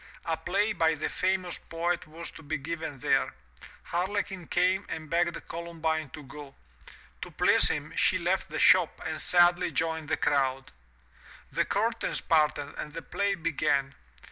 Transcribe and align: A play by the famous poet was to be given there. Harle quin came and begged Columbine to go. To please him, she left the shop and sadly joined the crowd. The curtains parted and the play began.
A 0.25 0.35
play 0.35 0.73
by 0.73 0.95
the 0.95 1.09
famous 1.09 1.59
poet 1.59 2.07
was 2.07 2.31
to 2.31 2.41
be 2.41 2.57
given 2.57 2.97
there. 2.97 3.35
Harle 3.83 4.23
quin 4.23 4.47
came 4.47 4.83
and 4.89 5.11
begged 5.11 5.47
Columbine 5.47 6.09
to 6.09 6.23
go. 6.23 6.55
To 7.21 7.29
please 7.29 7.67
him, 7.67 7.93
she 7.95 8.17
left 8.17 8.49
the 8.49 8.57
shop 8.59 8.99
and 9.05 9.21
sadly 9.21 9.69
joined 9.69 10.09
the 10.09 10.17
crowd. 10.17 10.71
The 11.51 11.65
curtains 11.65 12.19
parted 12.19 12.73
and 12.79 12.93
the 12.93 13.03
play 13.03 13.35
began. 13.35 13.93